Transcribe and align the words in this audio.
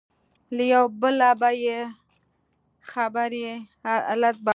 له 0.55 0.63
یوه 0.73 0.91
بله 1.01 1.29
بې 1.41 1.77
خبري 2.91 3.41
یې 3.47 3.55
علت 4.11 4.35
باله. 4.45 4.49